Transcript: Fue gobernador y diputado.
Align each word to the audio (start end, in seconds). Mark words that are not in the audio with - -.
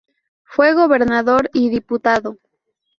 Fue 0.45 0.73
gobernador 0.73 1.47
y 1.53 1.69
diputado. 1.69 2.39